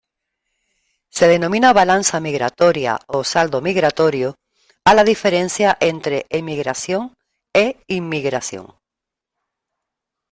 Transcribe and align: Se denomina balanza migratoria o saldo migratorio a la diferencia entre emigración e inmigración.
Se 1.09 1.27
denomina 1.27 1.73
balanza 1.73 2.19
migratoria 2.19 2.93
o 3.17 3.19
saldo 3.31 3.59
migratorio 3.69 4.29
a 4.83 4.95
la 4.95 5.03
diferencia 5.11 5.77
entre 5.79 6.25
emigración 6.39 7.03
e 7.63 7.65
inmigración. 7.99 8.65